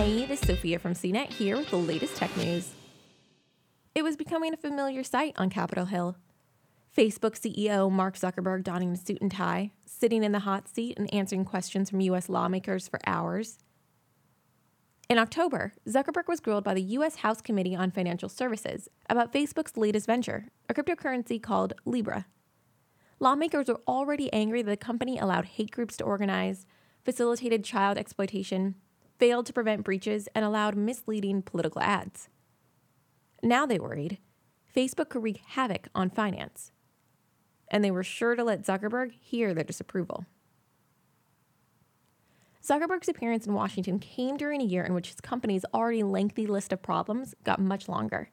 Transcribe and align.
Hey, 0.00 0.24
this 0.24 0.40
is 0.40 0.46
Sophia 0.46 0.78
from 0.78 0.94
CNET 0.94 1.30
here 1.30 1.58
with 1.58 1.68
the 1.68 1.76
latest 1.76 2.16
tech 2.16 2.34
news. 2.34 2.72
It 3.94 4.02
was 4.02 4.16
becoming 4.16 4.54
a 4.54 4.56
familiar 4.56 5.04
sight 5.04 5.34
on 5.36 5.50
Capitol 5.50 5.84
Hill. 5.84 6.16
Facebook 6.96 7.38
CEO 7.38 7.92
Mark 7.92 8.16
Zuckerberg 8.16 8.64
donning 8.64 8.92
a 8.92 8.96
suit 8.96 9.20
and 9.20 9.30
tie, 9.30 9.72
sitting 9.84 10.24
in 10.24 10.32
the 10.32 10.38
hot 10.38 10.70
seat 10.70 10.98
and 10.98 11.12
answering 11.12 11.44
questions 11.44 11.90
from 11.90 12.00
U.S. 12.00 12.30
lawmakers 12.30 12.88
for 12.88 12.98
hours. 13.06 13.58
In 15.10 15.18
October, 15.18 15.74
Zuckerberg 15.86 16.28
was 16.28 16.40
grilled 16.40 16.64
by 16.64 16.72
the 16.72 16.94
U.S. 16.96 17.16
House 17.16 17.42
Committee 17.42 17.76
on 17.76 17.90
Financial 17.90 18.30
Services 18.30 18.88
about 19.10 19.34
Facebook's 19.34 19.76
latest 19.76 20.06
venture, 20.06 20.46
a 20.70 20.72
cryptocurrency 20.72 21.42
called 21.42 21.74
Libra. 21.84 22.24
Lawmakers 23.18 23.68
were 23.68 23.82
already 23.86 24.32
angry 24.32 24.62
that 24.62 24.70
the 24.70 24.78
company 24.78 25.18
allowed 25.18 25.44
hate 25.44 25.70
groups 25.70 25.98
to 25.98 26.04
organize, 26.04 26.64
facilitated 27.04 27.64
child 27.64 27.98
exploitation, 27.98 28.76
failed 29.20 29.46
to 29.46 29.52
prevent 29.52 29.84
breaches, 29.84 30.28
and 30.34 30.44
allowed 30.44 30.74
misleading 30.74 31.42
political 31.42 31.80
ads. 31.80 32.28
Now 33.42 33.66
they 33.66 33.78
worried 33.78 34.18
Facebook 34.74 35.10
could 35.10 35.22
wreak 35.22 35.42
havoc 35.48 35.88
on 35.94 36.10
finance. 36.10 36.72
And 37.68 37.84
they 37.84 37.90
were 37.90 38.02
sure 38.02 38.34
to 38.34 38.42
let 38.42 38.64
Zuckerberg 38.64 39.12
hear 39.12 39.52
their 39.54 39.64
disapproval. 39.64 40.26
Zuckerberg's 42.64 43.08
appearance 43.08 43.46
in 43.46 43.54
Washington 43.54 43.98
came 43.98 44.36
during 44.36 44.60
a 44.60 44.66
year 44.66 44.84
in 44.84 44.94
which 44.94 45.08
his 45.08 45.20
company's 45.20 45.64
already 45.72 46.02
lengthy 46.02 46.46
list 46.46 46.72
of 46.72 46.82
problems 46.82 47.34
got 47.44 47.60
much 47.60 47.88
longer. 47.88 48.30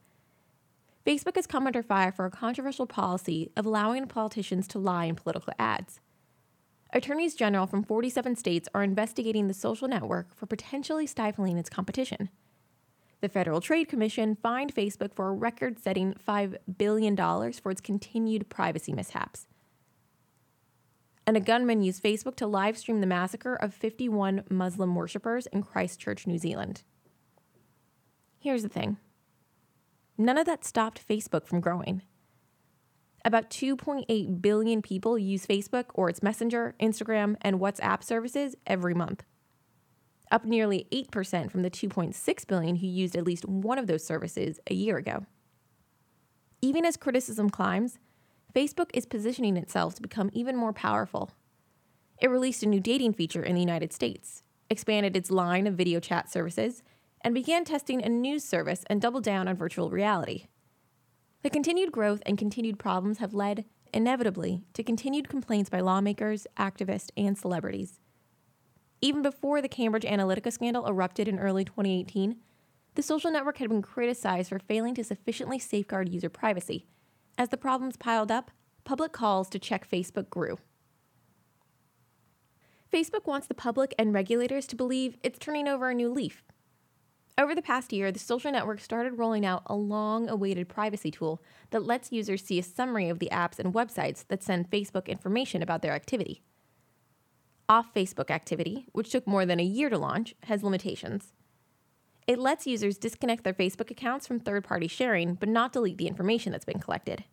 Facebook 1.06 1.36
has 1.36 1.48
come 1.48 1.66
under 1.66 1.82
fire 1.82 2.12
for 2.12 2.26
a 2.26 2.32
controversial 2.32 2.86
policy 2.86 3.52
of 3.56 3.66
allowing 3.66 4.06
politicians 4.08 4.68
to 4.68 4.80
lie 4.80 5.06
in 5.06 5.16
political 5.16 5.54
ads. 5.58 6.02
Attorneys 6.94 7.36
general 7.36 7.68
from 7.68 7.84
47 7.84 8.36
states 8.36 8.70
are 8.74 8.84
investigating 8.84 9.48
the 9.48 9.54
social 9.54 9.88
network 9.88 10.34
for 10.36 10.46
potentially 10.46 11.06
stifling 11.06 11.58
its 11.58 11.70
competition. 11.70 12.30
The 13.20 13.30
Federal 13.30 13.62
Trade 13.62 13.90
Commission 13.90 14.36
fined 14.36 14.74
Facebook 14.74 15.14
for 15.14 15.30
a 15.30 15.34
record 15.34 15.80
setting 15.80 16.14
$5 16.28 16.58
billion 16.78 17.16
for 17.16 17.72
its 17.72 17.82
continued 17.82 18.48
privacy 18.48 18.94
mishaps. 18.94 19.48
And 21.26 21.36
a 21.36 21.42
gunman 21.42 21.82
used 21.82 22.02
Facebook 22.02 22.36
to 22.36 22.48
live 22.48 22.78
stream 22.78 23.02
the 23.02 23.08
massacre 23.08 23.56
of 23.56 23.74
51 23.74 24.44
Muslim 24.50 24.96
worshippers 24.96 25.46
in 25.48 25.64
Christchurch, 25.64 26.26
New 26.26 26.38
Zealand. 26.38 26.84
Here's 28.40 28.64
the 28.64 28.70
thing 28.70 28.98
none 30.18 30.38
of 30.38 30.46
that 30.46 30.64
stopped 30.64 31.06
Facebook 31.06 31.46
from 31.46 31.60
growing. 31.60 32.04
About 33.28 33.50
2.8 33.50 34.42
billion 34.42 34.82
people 34.82 35.18
use 35.20 35.46
Facebook 35.46 35.88
or 35.94 36.08
its 36.08 36.24
Messenger, 36.24 36.76
Instagram, 36.80 37.36
and 37.42 37.60
WhatsApp 37.60 38.02
services 38.02 38.56
every 38.66 38.94
month 38.94 39.26
up 40.32 40.46
nearly 40.46 40.88
8% 40.94 41.52
from 41.52 41.62
the 41.62 41.70
2.6 41.70 42.48
billion 42.48 42.78
who 42.78 42.88
used 42.88 43.18
at 43.18 43.26
least 43.26 43.46
one 43.46 43.78
of 43.78 43.88
those 43.88 44.06
services 44.06 44.62
a 44.70 44.74
year 44.74 44.96
ago. 44.96 45.26
Even 46.62 46.86
as 46.86 46.96
criticism 46.96 47.50
climbs, 47.50 48.00
Facebook 48.56 48.90
is 48.94 49.06
positioning 49.06 49.58
itself 49.58 49.96
to 49.96 50.02
become 50.02 50.30
even 50.32 50.56
more 50.56 50.72
powerful. 50.72 51.32
It 52.22 52.30
released 52.30 52.64
a 52.64 52.68
new 52.68 52.80
dating 52.80 53.14
feature 53.14 53.44
in 53.44 53.56
the 53.56 53.62
United 53.62 53.92
States, 53.92 54.42
expanded 54.70 55.18
its 55.18 55.32
line 55.32 55.68
of 55.68 55.76
video 55.76 56.00
chat 56.00 56.32
services, 56.32 56.82
and 57.22 57.34
began 57.34 57.66
testing 57.66 58.02
a 58.02 58.10
news 58.10 58.46
service 58.46 58.86
and 58.88 59.02
doubled 59.02 59.26
down 59.26 59.50
on 59.50 59.58
virtual 59.58 59.90
reality. 59.90 60.48
The 61.44 61.50
continued 61.50 61.92
growth 61.92 62.22
and 62.26 62.38
continued 62.38 62.80
problems 62.80 63.20
have 63.20 63.34
led, 63.34 63.66
inevitably, 63.94 64.64
to 64.74 64.84
continued 64.84 65.30
complaints 65.30 65.70
by 65.70 65.80
lawmakers, 65.80 66.48
activists, 66.58 67.10
and 67.16 67.38
celebrities. 67.38 68.00
Even 69.02 69.22
before 69.22 69.62
the 69.62 69.70
Cambridge 69.70 70.04
Analytica 70.04 70.52
scandal 70.52 70.88
erupted 70.88 71.28
in 71.28 71.38
early 71.38 71.64
2018, 71.64 72.38
the 72.96 73.04
social 73.04 73.30
network 73.30 73.60
had 73.60 73.70
been 73.70 73.84
criticized 73.84 74.50
for 74.50 74.58
failing 74.58 74.96
to 74.96 75.04
sufficiently 75.04 75.60
safeguard 75.60 76.10
user 76.10 76.30
privacy. 76.30 76.88
As 77.38 77.50
the 77.50 77.58
problems 77.58 77.96
piled 77.96 78.32
up, 78.32 78.50
public 78.84 79.12
calls 79.12 79.50
to 79.50 79.60
check 79.60 79.88
Facebook 79.88 80.32
grew. 80.32 80.58
Facebook 82.92 83.28
wants 83.28 83.46
the 83.46 83.54
public 83.54 83.94
and 84.00 84.14
regulators 84.14 84.66
to 84.66 84.76
believe 84.76 85.18
it's 85.22 85.38
turning 85.38 85.68
over 85.68 85.90
a 85.90 85.94
new 85.94 86.10
leaf. 86.10 86.44
Over 87.40 87.54
the 87.54 87.62
past 87.62 87.94
year, 87.94 88.12
the 88.12 88.20
social 88.20 88.52
network 88.52 88.80
started 88.80 89.20
rolling 89.20 89.46
out 89.46 89.62
a 89.68 89.76
long 89.76 90.28
awaited 90.28 90.68
privacy 90.68 91.12
tool 91.12 91.42
that 91.70 91.86
lets 91.86 92.12
users 92.12 92.44
see 92.44 92.58
a 92.58 92.64
summary 92.64 93.10
of 93.10 93.20
the 93.20 93.30
apps 93.32 93.60
and 93.60 93.74
websites 93.74 94.26
that 94.28 94.42
send 94.42 94.72
Facebook 94.72 95.08
information 95.08 95.62
about 95.62 95.82
their 95.84 95.94
activity 95.94 96.42
off 97.70 97.94
Facebook 97.94 98.32
activity, 98.32 98.88
which 98.94 99.12
took 99.12 99.28
more 99.28 99.46
than 99.46 99.60
a 99.60 99.64
year 99.64 99.90
to 99.90 99.98
launch, 99.98 100.36
has 100.44 100.64
limitations. 100.64 101.34
It 102.26 102.40
lets 102.40 102.68
users 102.68 102.98
disconnect 102.98 103.44
their 103.44 103.54
Facebook 103.54 103.92
accounts 103.92 104.28
from 104.28 104.40
third 104.40 104.64
party 104.64 104.88
sharing, 104.88 105.36
but 105.36 105.50
not 105.50 105.74
delete 105.74 105.98
the 105.98 106.08
information 106.08 106.52
that's 106.52 106.66
been 106.66 106.80
collected. 106.80 107.24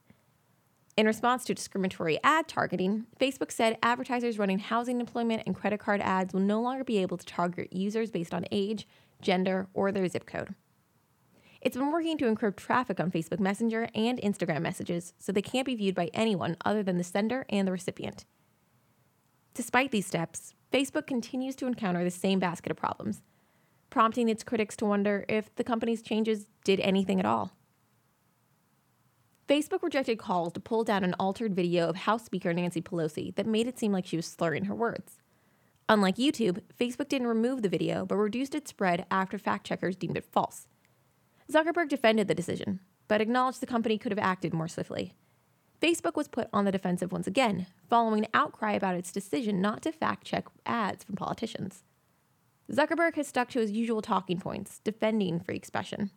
In 0.97 1.07
response 1.07 1.45
to 1.45 1.55
discriminatory 1.55 2.21
ad 2.23 2.47
targeting, 2.47 3.07
Facebook 3.19 3.51
said 3.51 3.79
advertisers 3.83 4.39
running 4.39 4.61
housing 4.61 5.01
employment 5.01 5.43
and 5.45 5.55
credit 5.55 5.81
card 5.81 6.01
ads 6.01 6.33
will 6.33 6.41
no 6.41 6.61
longer 6.61 6.85
be 6.85 6.99
able 6.99 7.17
to 7.17 7.27
target 7.27 7.73
users 7.73 8.13
based 8.13 8.33
on 8.33 8.45
age, 8.53 8.87
gender, 9.25 9.67
or 9.75 9.91
their 9.91 10.07
zip 10.09 10.27
code. 10.27 10.55
It's 11.61 11.77
been 11.77 11.91
working 11.91 12.19
to 12.19 12.33
encrypt 12.33 12.57
traffic 12.57 13.01
on 13.01 13.11
Facebook 13.11 13.41
Messenger 13.41 13.89
and 13.95 14.21
Instagram 14.21 14.61
messages 14.61 15.15
so 15.19 15.33
they 15.33 15.43
can't 15.43 15.67
be 15.67 15.75
viewed 15.75 15.95
by 15.95 16.11
anyone 16.13 16.57
other 16.65 16.83
than 16.83 16.99
the 16.99 17.05
sender 17.05 17.47
and 17.49 17.67
the 17.67 17.73
recipient. 17.73 18.27
Despite 19.55 19.91
these 19.91 20.07
steps, 20.07 20.55
Facebook 20.73 21.07
continues 21.07 21.57
to 21.57 21.67
encounter 21.67 22.05
the 22.05 22.11
same 22.11 22.39
basket 22.39 22.71
of 22.71 22.77
problems, 22.77 23.23
prompting 23.89 24.29
its 24.29 24.45
critics 24.45 24.77
to 24.77 24.85
wonder 24.85 25.25
if 25.29 25.55
the 25.55 25.65
company's 25.65 26.03
changes 26.03 26.47
did 26.65 26.81
anything 26.81 27.19
at 27.19 27.27
all. 27.27 27.53
Facebook 29.49 29.83
rejected 29.83 30.19
calls 30.19 30.53
to 30.53 30.61
pull 30.61 30.85
down 30.85 31.05
an 31.05 31.15
altered 31.19 31.55
video 31.55 31.89
of 31.89 31.97
House 31.97 32.25
Speaker 32.25 32.53
Nancy 32.53 32.83
Pelosi 32.83 33.35
that 33.37 33.47
made 33.47 33.67
it 33.67 33.79
seem 33.79 33.93
like 33.93 34.07
she 34.07 34.17
was 34.17 34.27
slurring 34.27 34.65
her 34.65 34.75
words. 34.75 35.19
Unlike 35.89 36.17
YouTube, 36.17 36.61
Facebook 36.81 37.09
didn't 37.09 37.27
remove 37.27 37.63
the 37.63 37.69
video 37.69 38.07
but 38.07 38.17
reduced 38.17 38.55
its 38.55 38.71
spread 38.71 39.05
after 39.11 39.39
fact 39.39 39.67
checkers 39.67 39.97
deemed 39.97 40.17
it 40.17 40.25
false. 40.25 40.67
Zuckerberg 41.53 41.91
defended 41.91 42.27
the 42.27 42.35
decision, 42.35 42.81
but 43.07 43.21
acknowledged 43.21 43.61
the 43.61 43.67
company 43.67 43.99
could 43.99 44.13
have 44.13 44.19
acted 44.19 44.55
more 44.55 44.69
swiftly. 44.69 45.13
Facebook 45.83 46.17
was 46.17 46.29
put 46.29 46.49
on 46.55 46.65
the 46.65 46.73
defensive 46.73 47.13
once 47.13 47.27
again, 47.27 47.67
following 47.91 48.27
outcry 48.33 48.73
about 48.73 48.95
its 48.95 49.13
decision 49.13 49.61
not 49.61 49.83
to 49.83 49.93
fact 49.93 50.25
check 50.25 50.47
ads 50.65 51.05
from 51.05 51.17
politicians. 51.17 51.83
Zuckerberg 52.73 53.17
has 53.17 53.29
stuck 53.29 53.51
to 53.51 53.61
his 53.61 53.71
usual 53.71 54.01
talking 54.01 54.41
points, 54.41 54.81
defending 54.85 55.39
free 55.39 55.57
expression. 55.57 56.11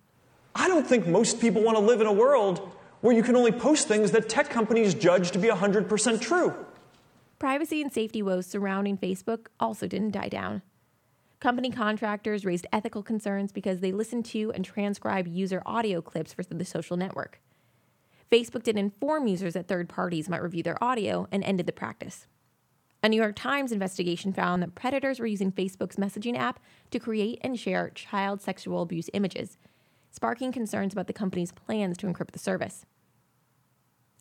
I 0.55 0.69
don't 0.69 0.87
think 0.87 1.07
most 1.07 1.41
people 1.41 1.61
want 1.61 1.77
to 1.77 1.83
live 1.83 1.99
in 1.99 2.07
a 2.07 2.13
world 2.13 2.71
where 3.01 3.13
you 3.13 3.21
can 3.21 3.35
only 3.35 3.51
post 3.51 3.89
things 3.89 4.11
that 4.11 4.29
tech 4.29 4.49
companies 4.49 4.93
judge 4.93 5.31
to 5.31 5.39
be 5.39 5.49
100% 5.49 6.21
true. 6.21 6.53
Privacy 7.39 7.83
and 7.83 7.93
safety 7.93 8.23
woes 8.23 8.47
surrounding 8.47 8.97
Facebook 8.97 9.47
also 9.59 9.87
didn't 9.87 10.11
die 10.11 10.29
down. 10.29 10.63
Company 11.39 11.69
contractors 11.69 12.45
raised 12.45 12.65
ethical 12.73 13.03
concerns 13.03 13.51
because 13.51 13.79
they 13.79 13.91
listened 13.91 14.25
to 14.25 14.51
and 14.53 14.65
transcribed 14.65 15.27
user 15.27 15.61
audio 15.63 16.01
clips 16.01 16.33
for 16.33 16.41
the 16.41 16.65
social 16.65 16.97
network. 16.97 17.39
Facebook 18.31 18.63
did 18.63 18.75
inform 18.75 19.27
users 19.27 19.53
that 19.53 19.67
third 19.67 19.87
parties 19.87 20.27
might 20.27 20.41
review 20.41 20.63
their 20.63 20.83
audio 20.83 21.27
and 21.31 21.43
ended 21.43 21.67
the 21.67 21.71
practice. 21.71 22.25
A 23.03 23.09
New 23.09 23.21
York 23.21 23.35
Times 23.35 23.71
investigation 23.71 24.33
found 24.33 24.63
that 24.63 24.73
predators 24.73 25.19
were 25.19 25.27
using 25.27 25.51
Facebook's 25.51 25.97
messaging 25.97 26.35
app 26.35 26.59
to 26.89 26.99
create 26.99 27.39
and 27.43 27.59
share 27.59 27.91
child 27.91 28.41
sexual 28.41 28.81
abuse 28.81 29.11
images, 29.13 29.59
sparking 30.09 30.51
concerns 30.51 30.93
about 30.93 31.05
the 31.05 31.13
company's 31.13 31.51
plans 31.51 31.97
to 31.97 32.07
encrypt 32.07 32.31
the 32.31 32.39
service. 32.39 32.87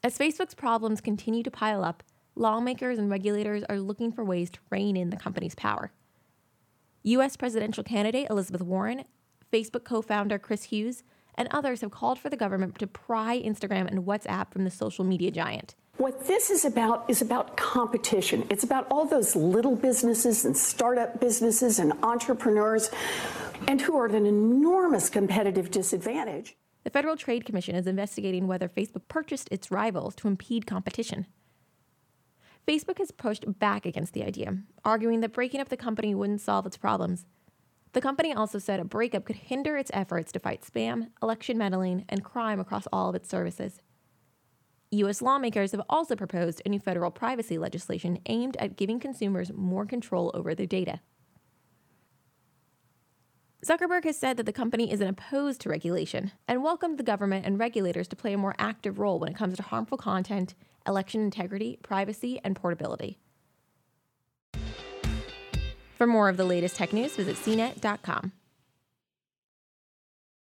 As 0.05 0.19
Facebook's 0.19 0.55
problems 0.55 1.01
continue 1.01 1.43
to 1.43 1.51
pile 1.51 1.83
up, 1.83 2.03
lawmakers 2.37 2.99
and 2.99 3.11
regulators 3.11 3.65
are 3.65 3.81
looking 3.81 4.13
for 4.13 4.25
ways 4.25 4.51
to 4.51 4.61
rein 4.71 4.97
in 4.97 5.11
the 5.11 5.17
company's 5.17 5.55
power. 5.55 5.91
U.S. 7.03 7.37
presidential 7.37 7.83
candidate 7.83 8.29
Elizabeth 8.31 8.63
Warren, 8.63 9.05
Facebook 9.53 9.85
co 9.85 10.03
founder 10.03 10.39
Chris 10.39 10.65
Hughes, 10.65 11.03
and 11.37 11.49
others 11.51 11.81
have 11.81 11.91
called 11.91 12.19
for 12.19 12.29
the 12.29 12.37
government 12.37 12.79
to 12.79 12.87
pry 12.87 13.41
Instagram 13.41 13.87
and 13.89 14.05
WhatsApp 14.05 14.53
from 14.53 14.65
the 14.65 14.71
social 14.71 15.05
media 15.05 15.31
giant. 15.31 15.75
What 15.99 16.27
this 16.27 16.51
is 16.51 16.65
about 16.65 17.09
is 17.09 17.23
about 17.23 17.57
competition. 17.57 18.47
It's 18.51 18.65
about 18.65 18.87
all 18.91 19.07
those 19.07 19.35
little 19.35 19.77
businesses 19.77 20.45
and 20.45 20.57
startup 20.57 21.21
businesses 21.21 21.79
and 21.79 21.93
entrepreneurs 22.03 22.91
and 23.67 23.81
who 23.81 23.97
are 23.97 24.07
at 24.07 24.15
an 24.15 24.27
enormous 24.27 25.09
competitive 25.09 25.71
disadvantage. 25.71 26.55
The 26.85 26.91
Federal 26.91 27.17
Trade 27.17 27.47
Commission 27.47 27.75
is 27.75 27.87
investigating 27.87 28.47
whether 28.47 28.69
Facebook 28.69 29.09
purchased 29.09 29.49
its 29.51 29.71
rivals 29.71 30.15
to 30.17 30.29
impede 30.29 30.67
competition. 30.67 31.27
Facebook 32.67 32.99
has 32.99 33.13
pushed 33.13 33.45
back 33.61 33.87
against 33.87 34.13
the 34.13 34.25
idea, 34.25 34.59
arguing 34.85 35.21
that 35.21 35.33
breaking 35.33 35.61
up 35.61 35.69
the 35.69 35.77
company 35.77 36.15
wouldn't 36.15 36.41
solve 36.41 36.67
its 36.67 36.77
problems. 36.77 37.25
The 37.93 38.01
company 38.01 38.35
also 38.35 38.59
said 38.59 38.81
a 38.81 38.85
breakup 38.85 39.25
could 39.25 39.37
hinder 39.37 39.77
its 39.77 39.91
efforts 39.95 40.33
to 40.33 40.41
fight 40.41 40.63
spam, 40.63 41.11
election 41.23 41.57
meddling, 41.57 42.05
and 42.09 42.25
crime 42.25 42.59
across 42.59 42.89
all 42.93 43.09
of 43.09 43.15
its 43.15 43.29
services. 43.29 43.81
U.S. 44.91 45.23
lawmakers 45.23 45.73
have 45.73 45.83
also 45.89 46.17
proposed 46.17 46.61
a 46.65 46.69
new 46.69 46.81
federal 46.81 47.11
privacy 47.11 47.57
legislation 47.57 48.19
aimed 48.27 48.57
at 48.57 48.77
giving 48.77 48.99
consumers 48.99 49.53
more 49.53 49.87
control 49.87 50.33
over 50.35 50.55
their 50.55 50.67
data. 50.67 51.01
Zuckerberg 53.65 54.05
has 54.05 54.19
said 54.19 54.37
that 54.37 54.47
the 54.47 54.53
company 54.53 54.93
isn't 54.93 55.09
opposed 55.09 55.61
to 55.61 55.69
regulation 55.69 56.33
and 56.47 56.63
welcomed 56.63 56.99
the 56.99 57.05
government 57.05 57.47
and 57.47 57.59
regulators 57.59 58.09
to 58.09 58.17
play 58.17 58.33
a 58.33 58.39
more 58.39 58.55
active 58.59 58.99
role 58.99 59.19
when 59.19 59.31
it 59.31 59.37
comes 59.37 59.57
to 59.57 59.63
harmful 59.63 59.99
content, 59.99 60.55
election 60.87 61.23
integrity, 61.23 61.79
privacy, 61.83 62.41
and 62.45 62.57
portability. 62.57 63.19
For 65.97 66.07
more 66.07 66.29
of 66.29 66.37
the 66.37 66.45
latest 66.45 66.77
tech 66.77 66.93
news, 66.93 67.17
visit 67.17 67.37
cnet.com. 67.37 68.33